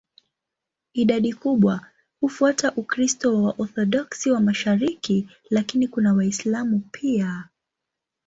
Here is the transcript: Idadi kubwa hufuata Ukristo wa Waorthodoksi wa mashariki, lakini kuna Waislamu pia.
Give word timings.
Idadi 0.93 1.33
kubwa 1.33 1.87
hufuata 2.21 2.71
Ukristo 2.75 3.33
wa 3.43 3.55
Waorthodoksi 3.57 4.31
wa 4.31 4.39
mashariki, 4.39 5.29
lakini 5.49 5.87
kuna 5.87 6.13
Waislamu 6.13 6.81
pia. 6.91 7.47